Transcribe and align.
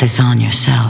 this 0.00 0.18
on 0.18 0.40
yourself. 0.40 0.89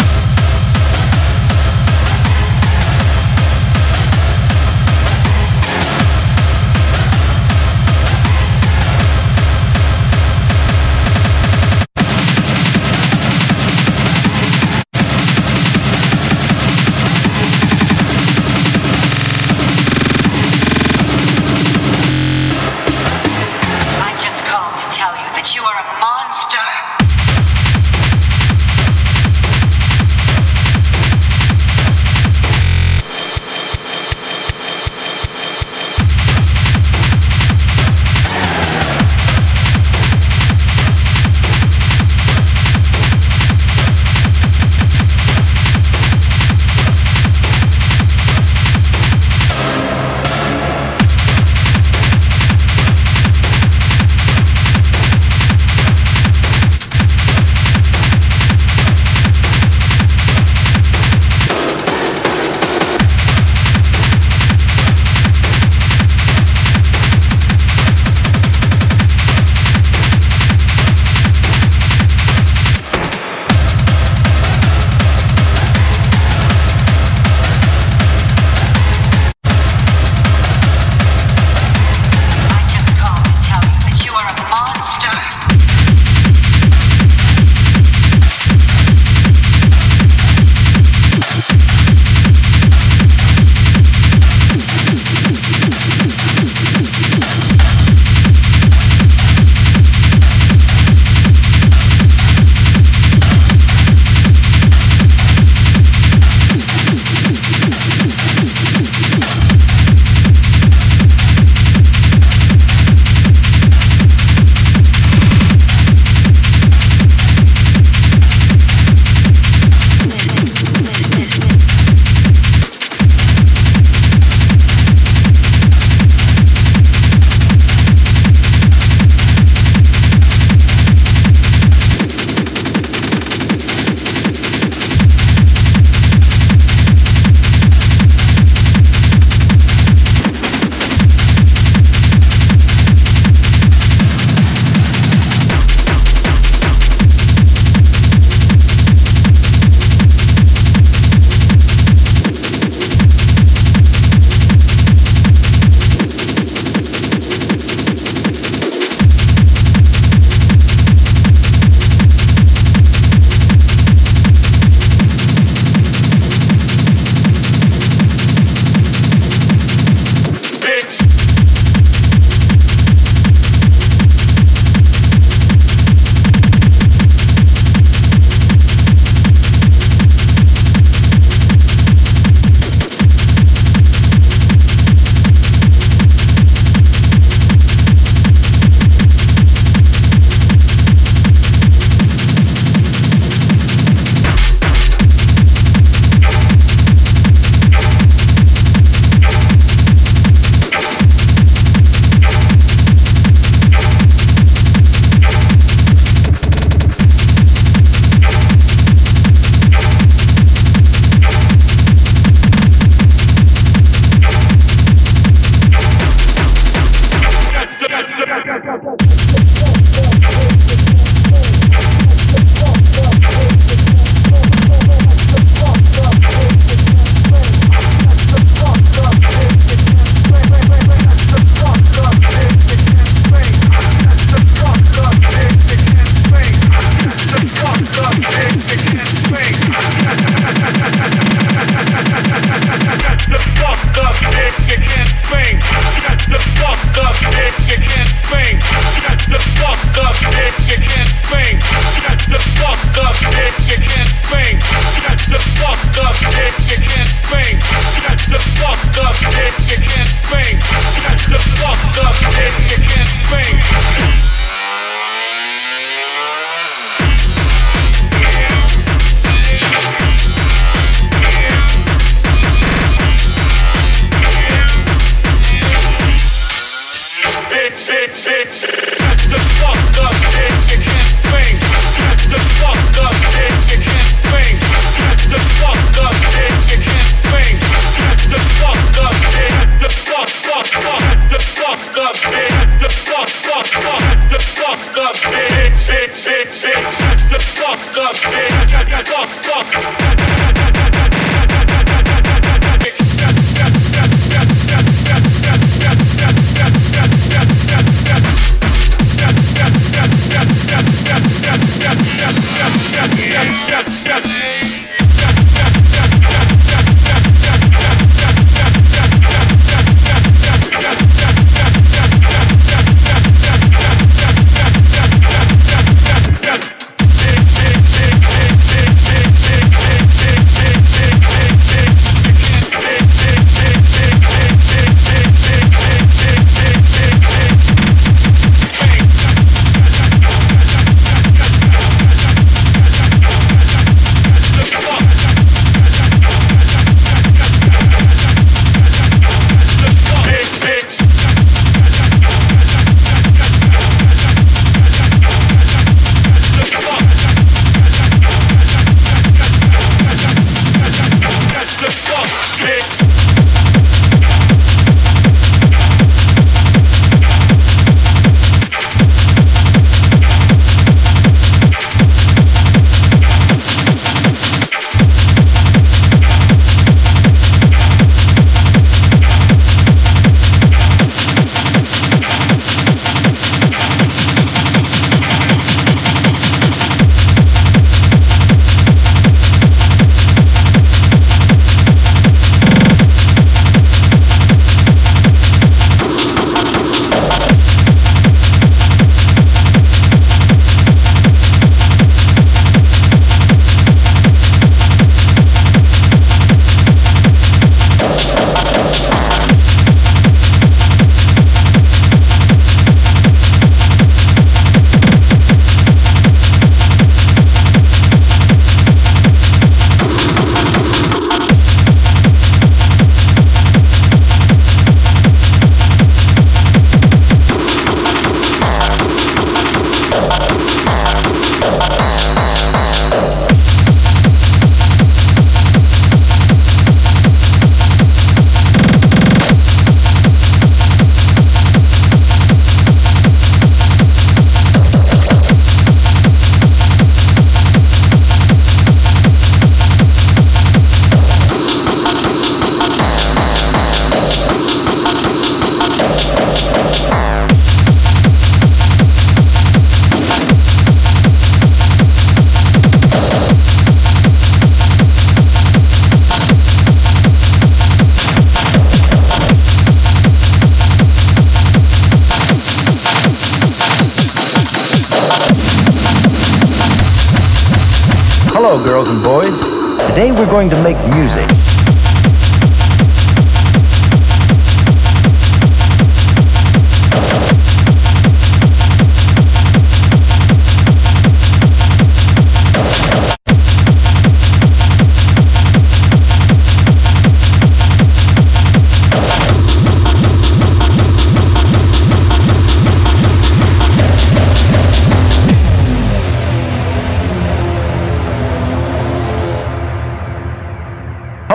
Going 480.60 480.68
to 480.68 480.82
make 480.82 480.99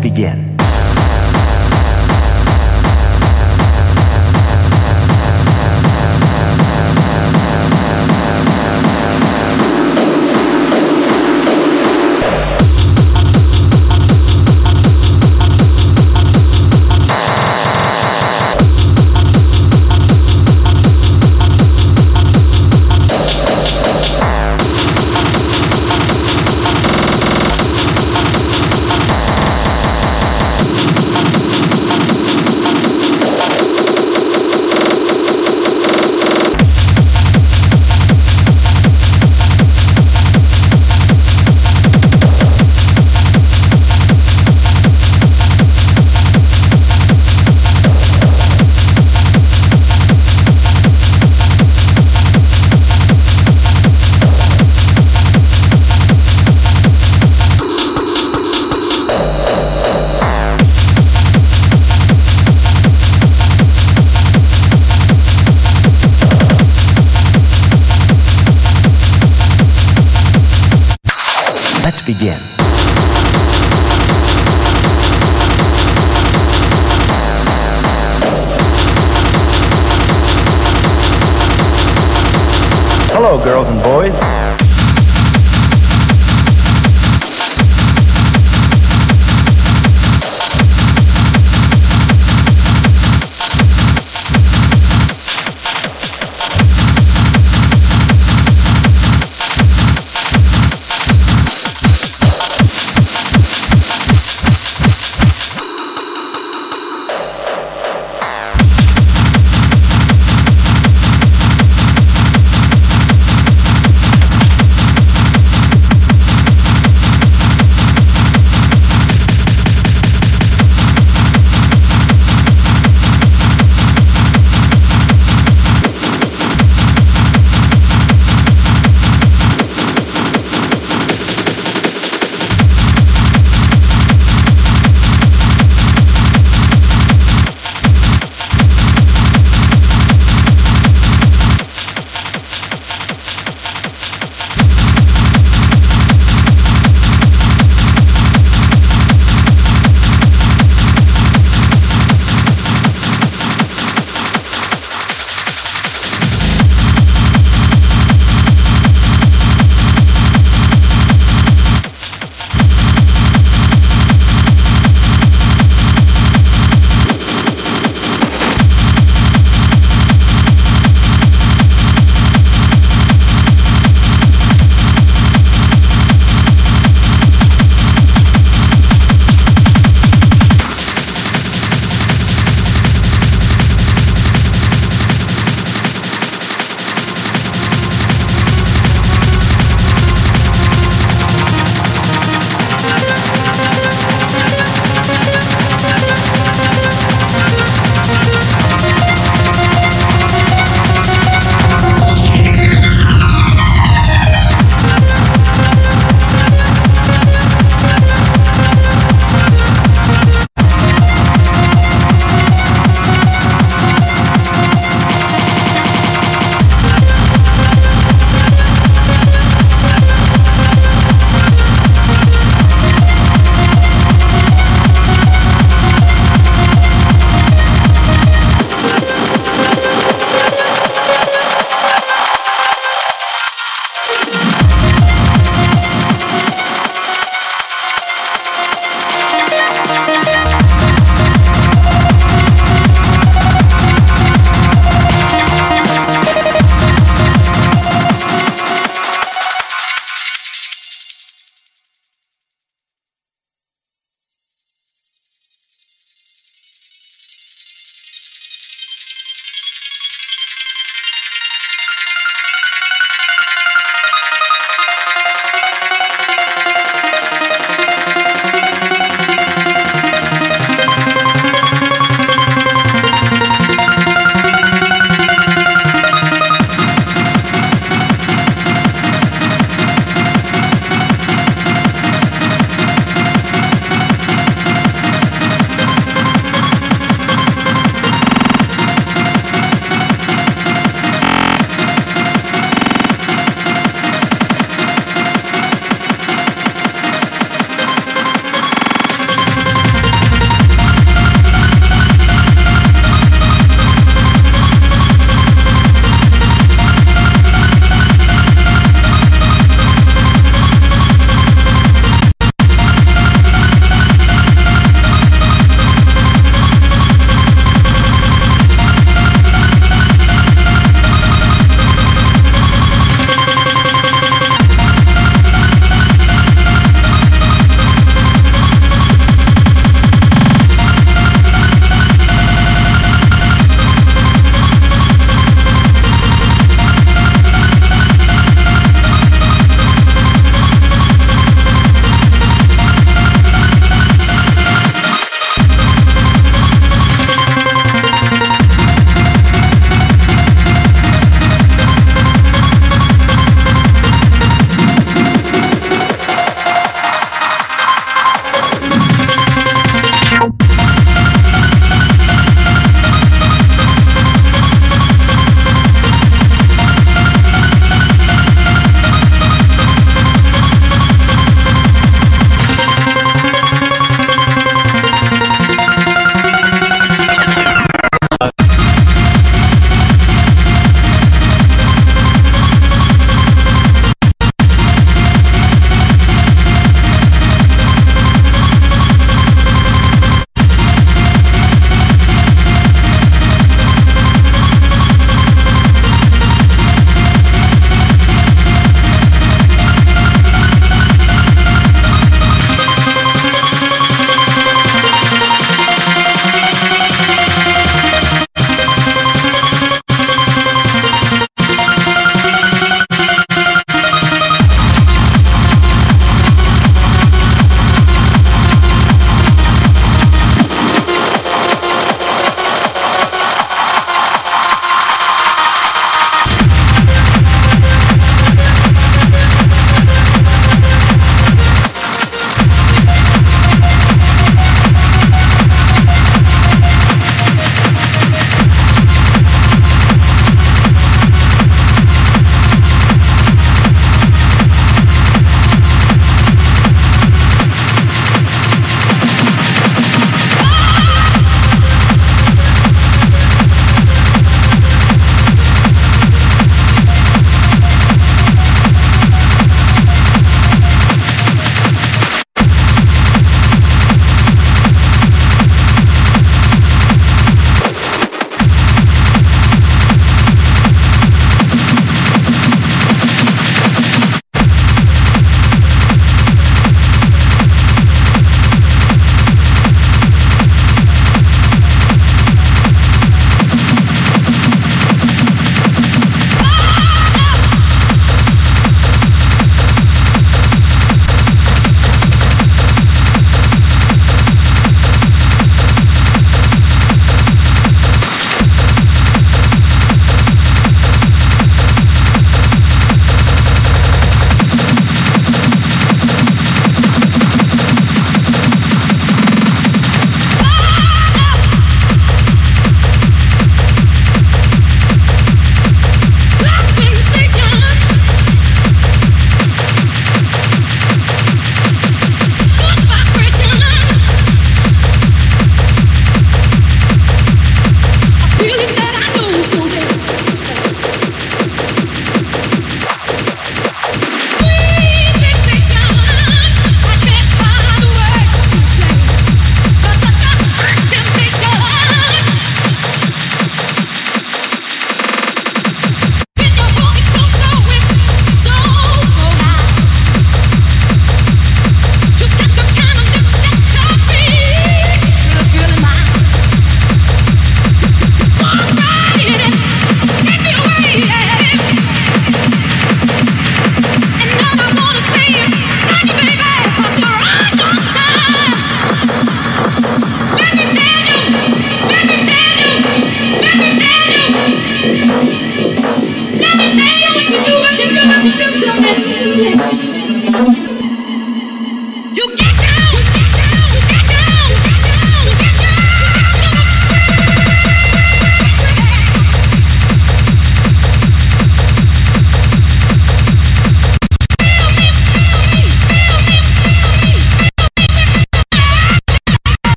Begin. 0.00 0.59